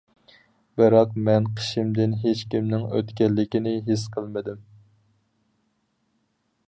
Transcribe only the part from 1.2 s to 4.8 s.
مەن قېشىمدىن ھېچكىمنىڭ ئۆتكەنلىكىنى ھېس قىلمىدىم.